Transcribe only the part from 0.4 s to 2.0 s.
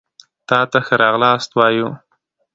تاته ښه راغلاست وايو